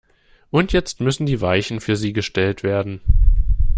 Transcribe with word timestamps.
Und 0.49 0.73
jetzt 0.73 0.99
müssen 0.99 1.27
die 1.27 1.41
Weichen 1.41 1.79
für 1.79 1.95
sie 1.95 2.11
gestellt 2.11 2.63
werden. 2.63 3.01